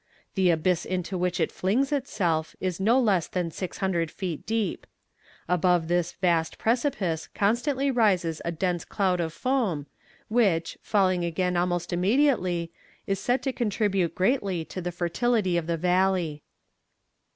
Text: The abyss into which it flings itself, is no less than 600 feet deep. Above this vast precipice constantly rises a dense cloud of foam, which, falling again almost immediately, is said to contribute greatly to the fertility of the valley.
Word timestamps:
The 0.33 0.49
abyss 0.49 0.83
into 0.83 1.15
which 1.15 1.39
it 1.39 1.51
flings 1.51 1.91
itself, 1.91 2.55
is 2.59 2.79
no 2.79 2.99
less 2.99 3.27
than 3.27 3.51
600 3.51 4.09
feet 4.09 4.47
deep. 4.47 4.87
Above 5.47 5.89
this 5.89 6.13
vast 6.13 6.57
precipice 6.57 7.27
constantly 7.35 7.91
rises 7.91 8.41
a 8.43 8.51
dense 8.51 8.83
cloud 8.83 9.19
of 9.19 9.31
foam, 9.31 9.85
which, 10.27 10.75
falling 10.81 11.23
again 11.23 11.55
almost 11.55 11.93
immediately, 11.93 12.71
is 13.05 13.19
said 13.19 13.43
to 13.43 13.53
contribute 13.53 14.15
greatly 14.15 14.65
to 14.65 14.81
the 14.81 14.91
fertility 14.91 15.55
of 15.55 15.67
the 15.67 15.77
valley. 15.77 16.41